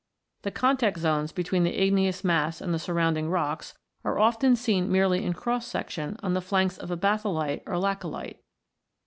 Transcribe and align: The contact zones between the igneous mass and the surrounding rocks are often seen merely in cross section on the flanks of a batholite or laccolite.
The 0.41 0.49
contact 0.49 0.97
zones 0.97 1.31
between 1.31 1.63
the 1.63 1.79
igneous 1.79 2.23
mass 2.23 2.59
and 2.59 2.73
the 2.73 2.79
surrounding 2.79 3.29
rocks 3.29 3.75
are 4.03 4.17
often 4.17 4.55
seen 4.55 4.91
merely 4.91 5.23
in 5.23 5.33
cross 5.33 5.67
section 5.67 6.17
on 6.23 6.33
the 6.33 6.41
flanks 6.41 6.79
of 6.79 6.89
a 6.89 6.97
batholite 6.97 7.61
or 7.67 7.75
laccolite. 7.75 8.37